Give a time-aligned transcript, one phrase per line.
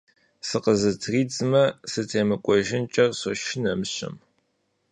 [0.47, 4.15] Сыкъызытридзмэ, сытемыкӀуэжынкӀэ сошынэ мыщэм.